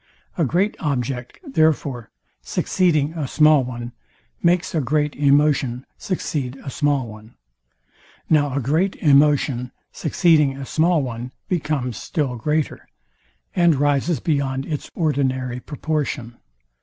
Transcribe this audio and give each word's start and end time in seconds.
A 0.35 0.45
great 0.45 0.75
object, 0.79 1.37
therefore, 1.45 2.09
succeeding 2.41 3.13
a 3.13 3.27
small 3.27 3.63
one 3.63 3.91
makes 4.41 4.73
a 4.73 4.81
great 4.81 5.15
emotion 5.15 5.85
succeed 5.95 6.57
a 6.63 6.71
small 6.71 7.07
one. 7.07 7.35
Now 8.27 8.51
a 8.55 8.59
great 8.59 8.95
emotion 8.95 9.71
succeeding 9.91 10.57
a 10.57 10.65
small 10.65 11.03
one 11.03 11.33
becomes 11.47 11.97
still 11.97 12.35
greater, 12.35 12.87
and 13.55 13.75
rises 13.75 14.19
beyond 14.19 14.65
its 14.65 14.89
ordinary 14.95 15.59
proportion. 15.59 16.39